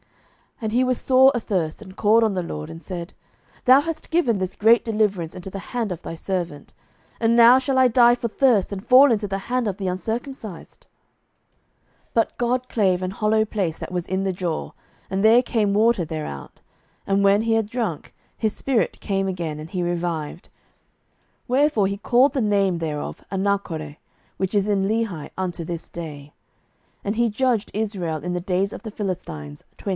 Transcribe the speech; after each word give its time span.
07:015:018 0.01 0.09
And 0.63 0.71
he 0.73 0.83
was 0.83 1.01
sore 1.01 1.31
athirst, 1.35 1.81
and 1.81 1.95
called 1.95 2.23
on 2.23 2.33
the 2.35 2.43
LORD, 2.43 2.69
and 2.69 2.81
said, 2.81 3.13
Thou 3.65 3.81
hast 3.81 4.09
given 4.11 4.37
this 4.37 4.55
great 4.55 4.85
deliverance 4.85 5.35
into 5.35 5.49
the 5.49 5.57
hand 5.73 5.91
of 5.91 6.01
thy 6.03 6.13
servant: 6.15 6.73
and 7.19 7.35
now 7.35 7.57
shall 7.59 7.77
I 7.79 7.87
die 7.87 8.13
for 8.15 8.27
thirst, 8.27 8.71
and 8.71 8.85
fall 8.85 9.11
into 9.11 9.27
the 9.27 9.37
hand 9.49 9.67
of 9.67 9.77
the 9.77 9.87
uncircumcised? 9.87 10.85
07:015:019 12.09 12.09
But 12.15 12.37
God 12.37 12.69
clave 12.69 13.01
an 13.01 13.11
hollow 13.11 13.43
place 13.45 13.77
that 13.79 13.91
was 13.91 14.07
in 14.07 14.23
the 14.23 14.33
jaw, 14.33 14.71
and 15.09 15.23
there 15.23 15.41
came 15.41 15.73
water 15.73 16.05
thereout; 16.05 16.61
and 17.07 17.23
when 17.23 17.41
he 17.43 17.53
had 17.53 17.67
drunk, 17.67 18.13
his 18.37 18.55
spirit 18.55 18.99
came 18.99 19.27
again, 19.27 19.59
and 19.59 19.69
he 19.69 19.81
revived: 19.83 20.49
wherefore 21.47 21.87
he 21.87 21.97
called 21.97 22.33
the 22.33 22.41
name 22.41 22.77
thereof 22.79 23.23
Enhakkore, 23.31 23.97
which 24.37 24.53
is 24.53 24.69
in 24.69 24.87
Lehi 24.87 25.29
unto 25.37 25.63
this 25.63 25.89
day. 25.89 26.33